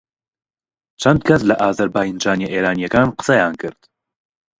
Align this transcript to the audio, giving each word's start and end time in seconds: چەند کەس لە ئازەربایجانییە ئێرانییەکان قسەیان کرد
چەند 1.01 1.19
کەس 1.27 1.41
لە 1.49 1.55
ئازەربایجانییە 1.61 2.49
ئێرانییەکان 2.53 3.07
قسەیان 3.17 3.53
کرد 3.61 3.79